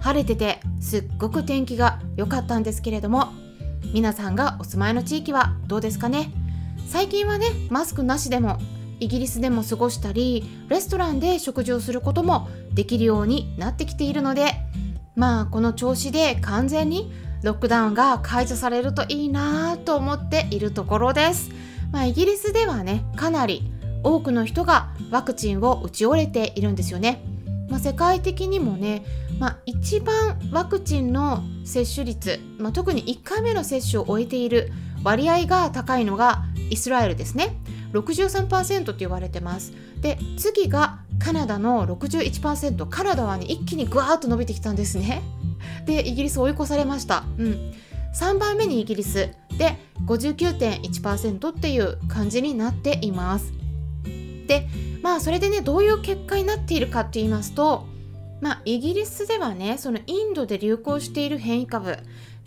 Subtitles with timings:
[0.00, 3.32] 晴れててすっごく天気が良かったんですけれども
[3.92, 6.30] 皆さんがお住まいの地域はどうですかね？
[6.88, 8.58] 最近はねマスクなしでも
[9.00, 14.52] イギリスでも過ごしたりレストランで食事をすることもできるようになってきているので
[15.14, 21.50] まあこの調子で完全にロックダウンが解除されるといいなと思っているところです。
[21.92, 23.70] まあ、イギリスではねかなり
[24.02, 27.22] 多くの人がワクチンを打ち終えているんですよね。
[27.76, 29.04] まあ、世界的にもね、
[29.38, 34.72] まあ、一番ワクチンの接種率、まあ、特に1回目の接種を終えている
[35.04, 37.58] 割合が高いのがイスラエルですね。
[37.92, 39.74] 63%と言われてます。
[40.00, 45.20] で次がカナダの61%カナダはね一気にグワーッと伸びてきたんですね。
[45.84, 47.24] でイギリス追い越されました。
[47.36, 47.74] うん。
[48.14, 49.32] 3番目にイギリス。
[49.58, 53.52] で59.1%っていう感じになっています。
[54.46, 54.66] で
[55.16, 57.86] あそれでねどういう結果になっているかって言いますと
[58.40, 61.98] まあイギリスではねそのインドで流行している変異株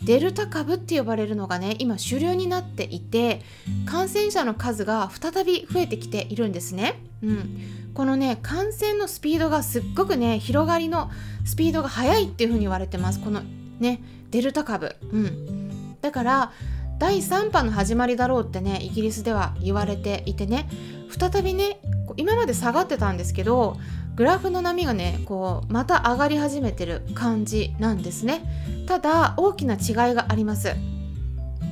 [0.02, 3.42] デルタ株って呼ばれるのがね今主流になっていて
[3.84, 6.98] 感染者の数が再び増えてきているんですね。
[7.22, 11.10] うん、このね感染のスピードがすっごくね広がりの
[11.44, 13.42] スピードが速いっていうふうに言われてますこの
[13.78, 14.96] ねデルタ株。
[15.12, 16.52] うん、だから
[16.98, 20.66] 第3波の始まりだろうってねイギリスでは言われていてね
[21.10, 21.78] 再びね
[22.16, 23.76] 今まで下がってたんですけど
[24.16, 28.42] グラフの波がねこうまた上がり始めてる感じなんですね。
[28.86, 30.74] ただ大きな違いがあります。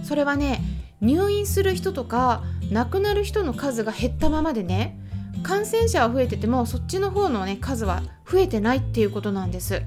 [0.02, 0.60] それはね
[1.00, 4.98] 入院する人とか亡くなる人の数が減ったままでね
[5.42, 9.82] 感染者は増えててもそっちの方のね数は増えてないっていうことなんです。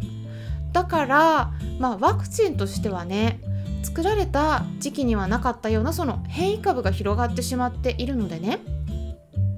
[0.72, 3.40] だからまあワクチンとしてはね
[3.84, 8.60] 作られた時期にはなかったようなその変異株が広がってしまっているのでね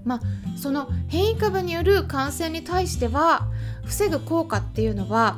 [0.06, 0.22] まあ、
[0.58, 3.48] その変異株による感染に対しては
[3.86, 5.38] 防ぐ効果っていうのは、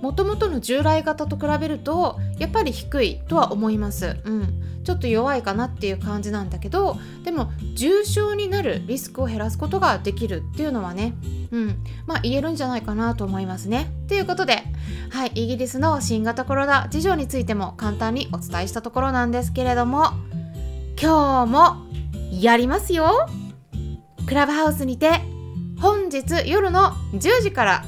[0.00, 11.14] もともとの従来型と比べるとやっぱり低いとは思います、うん、ちょっと弱いかなっていう感じなんだけどでも重症になるリスクを減らすことができるっていうのはね、
[11.50, 13.90] うん、まあ言えるんじゃないかなと思いますね。
[14.08, 14.62] ということで
[15.10, 20.12] はいイギリスの新型コロナ事情についても簡単にお伝えしたところなんですけれども
[21.00, 21.88] 今日も
[22.30, 23.28] やりますよ。
[24.28, 25.22] クラブハウスにて
[25.80, 27.84] 本日夜の10時から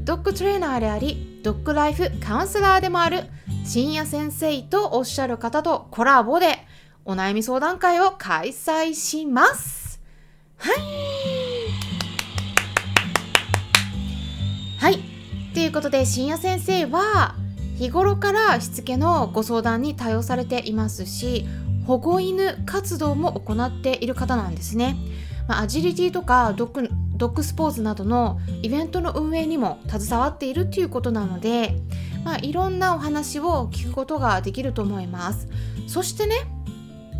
[0.00, 3.22] ドッグトレーナーでありドッグライフカウンセラーでもある
[3.64, 6.58] 深夜先生とおっしゃる方とコラボで
[7.04, 10.00] お悩み相談会を開催します。
[10.56, 10.76] はい。
[14.80, 14.98] はい。
[15.54, 17.36] ということで深夜先生は
[17.78, 21.46] 日頃からしつけのご相談に対応されていますし
[21.86, 24.96] 保護犬活動も行っている方なんですね。
[25.48, 31.76] まあ、アジリティとかドッグドッグスポーツなどのイベントの運営にも携わっているっていうことなので、
[32.24, 35.48] まあ、いろんなお話を聞くことができると思います。
[35.86, 36.34] そしてね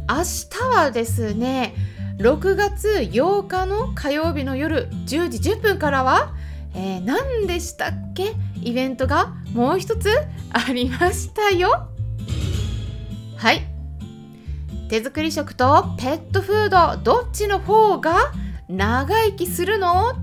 [0.08, 0.16] 明
[0.50, 1.74] 日はですね
[2.18, 6.34] 6月8日の火曜日の夜10時10分からは、
[6.74, 8.34] えー、何でしたっけ？
[8.62, 10.08] イベントがもう一つ
[10.52, 11.88] ありましたよ。
[13.36, 13.75] はい。
[14.88, 18.32] 手作り食とペットフードどっちの方が
[18.68, 20.10] 長生きするの？
[20.10, 20.14] っ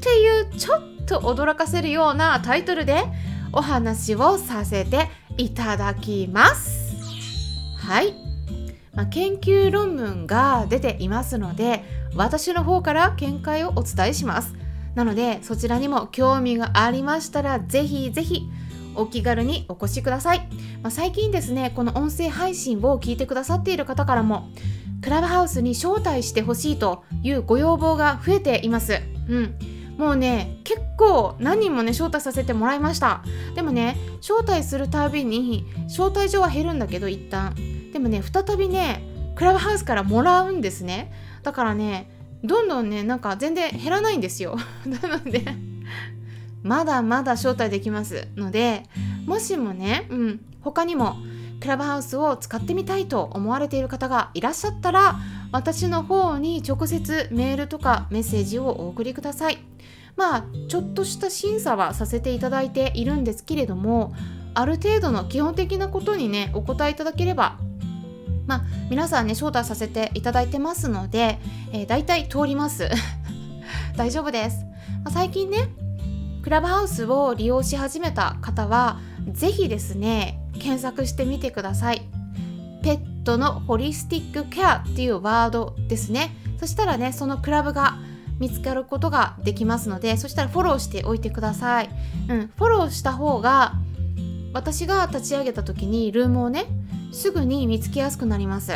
[0.00, 3.04] ていうちょっと驚かせるようなタイトルで
[3.52, 6.96] お話をさせていただきます。
[7.76, 8.14] はい、
[8.94, 11.84] まあ、研究論文が出ていますので
[12.14, 14.54] 私の方から見解をお伝えします。
[14.94, 18.42] なのでそちらにも興味がありましたらぜひぜひ
[19.00, 20.48] お気軽にお越しください、
[20.82, 24.50] まあ、最近ですねこの音声配信を聞いてくださっている方からも
[25.02, 29.00] クラブハウスに招待してほしいというご要望が増えています。
[29.28, 29.54] うん。
[29.96, 33.22] もうね結構何人もね招待させてもらいました。
[33.54, 37.54] でもね招待するたびに招待状は減るんだけど一旦。
[37.92, 39.02] でもね再びね
[39.36, 41.12] クラブハウスからもらうんですね。
[41.42, 42.10] だからね
[42.44, 44.56] どんどんねなんか全然減らないんですよ。
[44.84, 45.44] なので
[46.62, 48.84] まだまだ招待できますので
[49.26, 51.16] もしもね、うん、他にも
[51.60, 55.16] クラブハウスを使ってみたいと思われている方がいらっしゃったら
[55.52, 59.58] 私の方に直接メールとかメッセージをお送りください。
[60.16, 64.12] まあちょっとした審査はさせていただいているんですけれども
[64.54, 67.58] ある程度の基本的なことにねお答えいただければ
[68.46, 71.38] まあ皆さんね招待させていただいてますので、
[71.72, 72.90] えー、大体通ります。
[73.96, 74.64] 大丈夫です、
[75.04, 75.68] まあ、最近ね
[76.42, 78.98] クラブハウスを利用し始めた方は
[79.28, 82.02] 是非ですね検索してみてください。
[82.82, 86.34] ペットのホリスティックケアっていうワードですね。
[86.58, 87.98] そしたらねそのクラブが
[88.38, 91.90] 見つかることができますのでそしたらフォローしておいてください、
[92.28, 93.74] うん、フォローした方が
[94.54, 96.64] 私が立ち上げた時にルームをね
[97.12, 98.72] すぐに見つけやすくなります。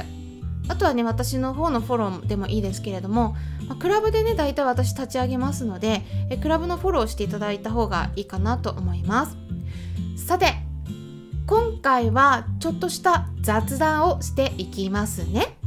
[0.69, 3.37] あとはね私の方のフォローでもいいですけれども、
[3.69, 9.37] まあ、クラブでね大体私立ち上げますのでえクラブのフォローしていただいた方がいいかなと思います
[10.17, 10.55] さて
[11.47, 15.59] 今回はちょっとした雑談をしていきますね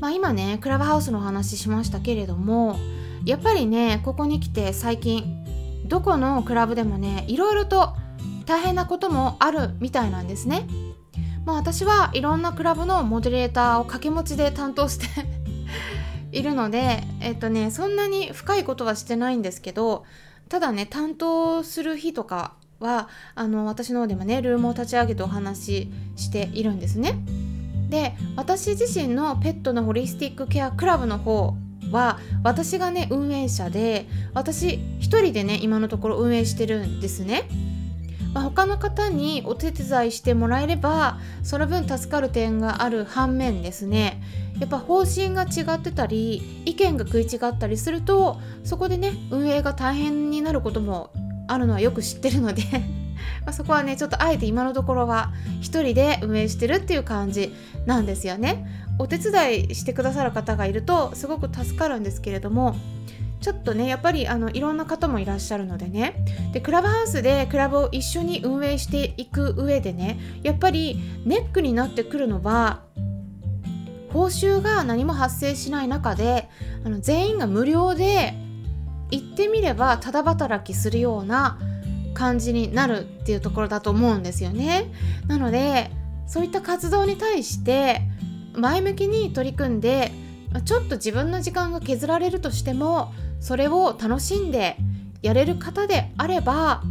[0.00, 2.78] まあ今ねクラブハウスの話しましたけれども
[3.26, 5.44] やっぱりねここに来て最近
[5.86, 7.94] どこのクラブでもねいろいろと
[8.46, 10.66] 大変なこともあるみたいなんですね。
[11.44, 15.06] まあ、私はいろんなクラブのモデレーターを掛け持ちで担当して
[16.32, 20.04] いるので、えっとね、そんなに深いことはしてないんですけど
[20.48, 27.18] ただね担当する日とかはあの私の方でもねルームを立ち上げてお話ししているんですね。
[27.88, 31.54] で私自身のペットのホリスティックケアクラブの方
[31.90, 37.48] は私がね運営者で私一人でね今のところ運営してるんですね。
[38.32, 44.22] まあ、他の方にお手伝いしてもらえればその分助かる点がある反面ですね
[44.60, 51.10] やっぱ方針が違ってたり意見が食い違ったりするとそこでね運営が大変になることも
[51.48, 52.62] あるのはよく知ってるので
[53.44, 57.52] まそこはねちょっとあえて今のところは一人で運営してるっていう感じ
[57.86, 58.66] なんですよね。
[58.98, 62.76] お手伝いしてくださる方がいるとすごく助かるんですけれども
[63.40, 72.82] ちょっとねやっぱりあのいろんな方もいらっしゃるのでねでクラブハウスでクラブを一緒に運営していく上でねやっぱりネックになってくるのは
[74.12, 76.48] 報酬が何も発生しない中で
[76.84, 78.34] あの全員が無料で
[79.10, 81.58] 言ってみればただ働きするような
[82.14, 84.92] 感じになるっていうところだと思うんですよね。
[85.26, 85.90] なので
[86.26, 88.02] そういった活動に対して
[88.54, 90.12] 前向きに取り組んで
[90.64, 94.76] ちょっと自分の時間が削られるとしてもそれを楽しんで
[95.22, 96.82] やれる方であれば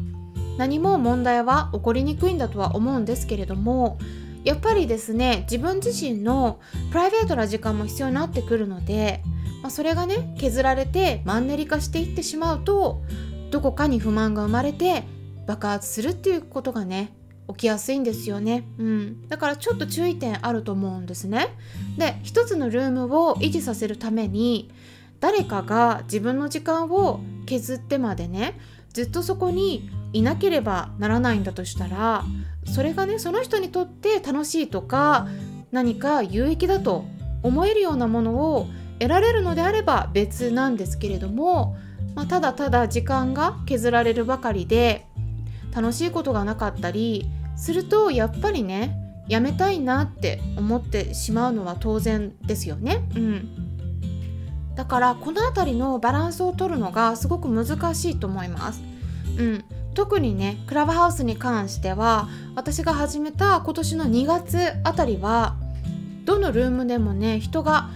[0.57, 3.97] 何も問題は起こりにくいんだとは思うんですけれども
[4.43, 6.59] やっぱりですね自分自身の
[6.91, 9.21] プライベートな時間も必要になってくるので、
[9.61, 13.01] まあ、それがね削られてマンネリ化していってしまうと
[13.51, 15.03] どこかに不満が生まれて
[15.47, 17.13] 爆発するっていうことがね
[17.49, 21.47] 起きやすいんですよね、うん、だからちょっと注意点あると思うんですね。
[21.97, 24.71] で一つのルームを維持させるために
[25.19, 28.59] 誰かが自分の時間を削ってまでね
[28.93, 32.23] ずっとそこにいなければならないんだとしたら
[32.65, 35.27] それがねその人にとって楽しいとか
[35.71, 37.05] 何か有益だと
[37.43, 38.67] 思えるようなものを
[38.99, 41.77] 得られるのであれば別なんですけれども、
[42.15, 45.05] まあ、ただただ時間が削られるばかりで
[45.73, 47.29] 楽しいことがなかったり
[47.59, 48.95] するとやっぱりね
[49.27, 53.07] やめたいなって思ってしまうのは当然ですよね。
[53.15, 58.81] うん、だからこの辺りのバランスを取るのがすごく難しいと思います。
[59.37, 65.55] うん、特にねクラブハウスに関しては私が始めた今年の2月あたりは
[66.25, 67.89] どのルームでもね人が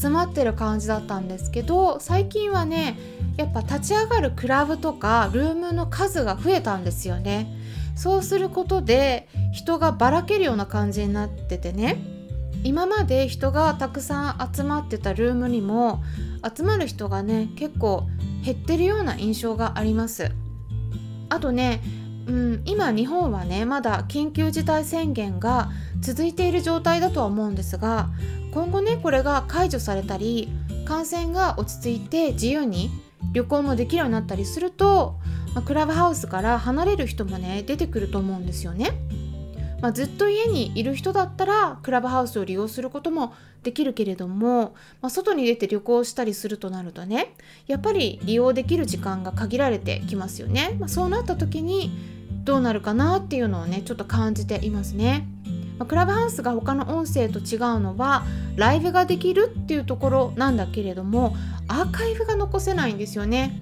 [0.00, 2.98] 集まってる感じだったんですけど最近はね
[3.36, 7.63] やっぱ立ち上がるクラブとかルームの数が増えたんですよね
[7.94, 11.98] そうすることで人がばらけるような感じになっててね。
[12.64, 16.02] 今まで人がたくさん集まってたルームにも
[16.56, 18.06] 集まる人がね結構
[18.42, 20.32] 減ってるような印象があります。
[21.28, 21.82] あとね
[22.26, 25.70] うん、今日本はねまだ緊急事態宣言が
[26.00, 28.08] 続いている状態だとは思うんですが
[28.50, 30.48] 今後ねこれが解除されたり
[30.86, 32.90] 感染が落ち着いて自由に
[33.32, 35.16] 旅行もできるようになったりすると、
[35.54, 38.92] まあ、クラブハウスから離れる人もね出てくると思うんですよね。
[39.80, 47.34] まあ、ずっと家にいる人だったらクラブハウスを利用することもできるけれども、まあ、外に出て旅行したりするとなるとね
[47.66, 50.76] やっぱり利用できる時間が限られてきますよね。
[50.80, 51.92] まあ、そうなった時に
[52.44, 55.28] どうなるかなっていうのをねちょっと感じていますね。
[55.78, 58.24] まあ、クラブハウスが他の音声と違うのは
[58.56, 61.36] ライブができるっていうところなんだけれども
[61.68, 63.60] アーカイブが残せないんですよね。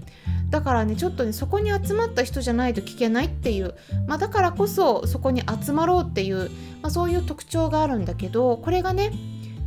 [0.52, 3.74] だからねちょっとねそこに集まった人じゃないと聞けないっていう、
[4.06, 6.50] まあ、だからこそそこに集まろうっていう、
[6.82, 9.12] まあ、そういう特徴があるんだけどこれがね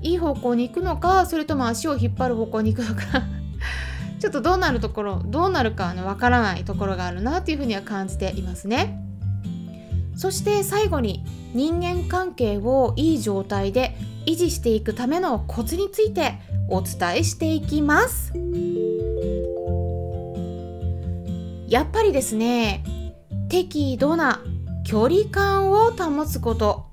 [0.04, 3.24] いい方向に行くのかそれとも足を引っ張る方向に行くのか
[4.22, 9.02] ちょっとどうなるところどうなるかわからないところがあるなっていうふうには感じていますね。
[10.16, 16.40] そして最後に人間関係をいい状態で維持していくためのコツについて
[16.70, 18.32] お伝えしていきます。
[21.68, 22.84] やっぱりですね
[23.50, 24.42] 適度な
[24.84, 26.86] 距離感を保つこと。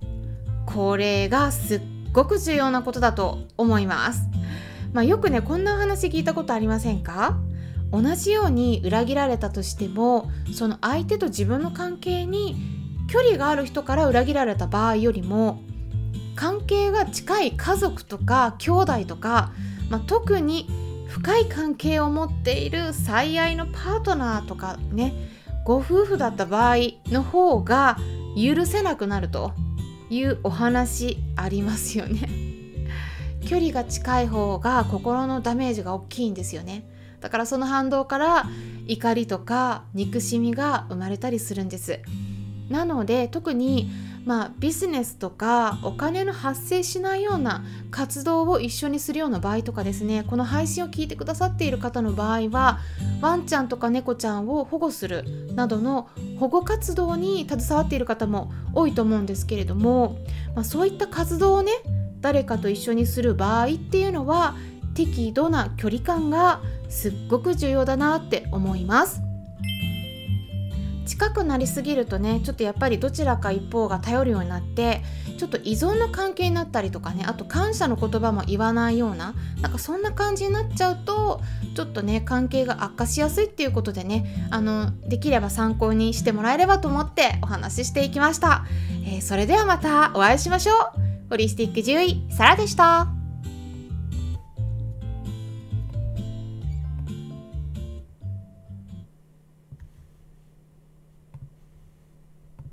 [0.65, 1.81] これがすっ
[2.13, 4.23] ごく重要なことだと思います。
[4.93, 7.39] まあ、よくねこんな話聞いたことありませんか？
[7.91, 12.57] 同じように裏切られたとしてもその相手と自分の関係に
[13.11, 15.63] 距離がある人から裏切られた場合よりも
[16.35, 19.53] 関係が近い家族とか兄弟とか、
[19.91, 20.67] まあ、特に
[21.13, 25.13] 深い関係を持っている最愛のパートナーとかね
[25.63, 26.77] ご夫婦だった場合
[27.09, 27.99] の方が
[28.35, 29.53] 許せなくなると
[30.09, 32.29] いうお話ありますよね。
[33.47, 36.89] 距離が近い方が心のダメージが大きいんですよね。
[37.21, 38.47] だからその反動から
[38.87, 42.01] 怒りとか憎しみが生まれたりするんです。
[42.71, 43.91] なので特に
[44.25, 52.79] まあ、ビジネスとかお金の発生しないような活動を一緒にするような場合とかですねこの配信を聞いてくださっている方の場合は
[53.21, 55.25] ワンちゃんとか猫ちゃんを保護する
[55.55, 60.19] などの保護活動に携わっている方も多いと思うんですけれども、
[60.55, 61.73] まあ、そういった活動をね
[62.21, 64.55] 誰かと一緒にする場合っていうのは
[64.95, 69.32] 適度な距離感がすっごく重要だなって思います。
[71.23, 75.03] 近くなりすぎるとねちょっとやっぱりどちらか一方が頼るようになって
[75.39, 81.41] ちょっと依存の関係になったりとかねあと感謝の言葉も言わないようななんかそんな感じになっちゃうと
[81.77, 88.65] ちょっとね関係が悪化しやすいっていうことでねあのできれば参考にしてもらえればと思ってお話ししていきました、
[89.05, 90.77] えー、それではまたお会いしましょう。
[91.31, 93.22] ホリスティック獣医サラでした。